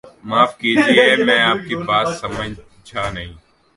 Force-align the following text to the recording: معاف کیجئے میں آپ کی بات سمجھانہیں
معاف 0.23 0.57
کیجئے 0.57 1.15
میں 1.15 1.39
آپ 1.41 1.57
کی 1.67 1.75
بات 1.83 2.07
سمجھانہیں 2.19 3.31